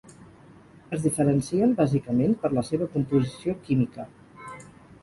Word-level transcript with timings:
Es 0.97 1.03
diferencien, 1.07 1.75
bàsicament, 1.83 2.35
per 2.45 2.53
la 2.61 2.65
seva 2.71 2.89
composició 2.95 3.57
química. 3.71 4.09